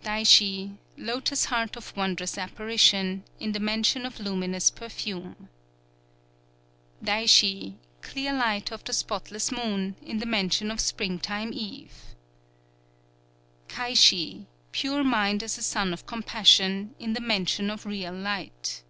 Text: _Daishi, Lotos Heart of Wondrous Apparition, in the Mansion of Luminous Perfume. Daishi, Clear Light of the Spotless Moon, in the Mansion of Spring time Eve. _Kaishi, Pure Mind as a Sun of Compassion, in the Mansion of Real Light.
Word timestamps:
_Daishi, 0.04 0.76
Lotos 0.96 1.46
Heart 1.46 1.74
of 1.76 1.96
Wondrous 1.96 2.38
Apparition, 2.38 3.24
in 3.40 3.50
the 3.50 3.58
Mansion 3.58 4.06
of 4.06 4.20
Luminous 4.20 4.70
Perfume. 4.70 5.48
Daishi, 7.02 7.74
Clear 8.00 8.32
Light 8.32 8.70
of 8.70 8.84
the 8.84 8.92
Spotless 8.92 9.50
Moon, 9.50 9.96
in 10.00 10.18
the 10.18 10.24
Mansion 10.34 10.70
of 10.70 10.78
Spring 10.78 11.18
time 11.18 11.50
Eve. 11.52 12.14
_Kaishi, 13.66 14.46
Pure 14.70 15.02
Mind 15.02 15.42
as 15.42 15.58
a 15.58 15.62
Sun 15.62 15.92
of 15.92 16.06
Compassion, 16.06 16.94
in 17.00 17.14
the 17.14 17.20
Mansion 17.20 17.68
of 17.68 17.84
Real 17.84 18.12
Light. 18.14 18.84